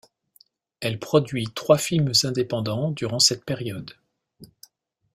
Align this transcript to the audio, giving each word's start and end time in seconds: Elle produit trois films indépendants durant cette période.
Elle 0.79 0.97
produit 0.97 1.45
trois 1.53 1.77
films 1.77 2.11
indépendants 2.23 2.89
durant 2.89 3.19
cette 3.19 3.45
période. 3.45 3.93